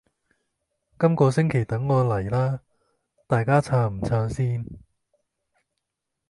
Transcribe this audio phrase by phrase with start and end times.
[0.97, 2.61] 今個星期等我黎啦！
[3.27, 4.65] 大家撐唔撐先？